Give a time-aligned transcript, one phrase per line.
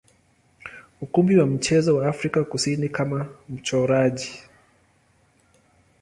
[1.01, 4.43] ukumbi wa michezo wa Afrika Kusini kama mchoraji.